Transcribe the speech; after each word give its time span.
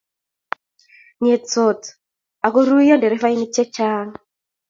ngetsot 1.21 1.81
ago 2.45 2.59
ruiyo 2.67 2.93
nderefainik 2.97 3.51
chechang 3.55 4.09